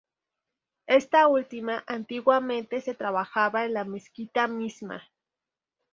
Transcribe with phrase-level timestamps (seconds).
[0.87, 5.03] Esta última, antiguamente se trabajaba en la mezquita misma.